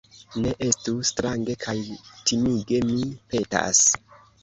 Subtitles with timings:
[0.45, 1.77] Ne estu strange kaj
[2.09, 2.99] timige, mi
[3.33, 3.89] petas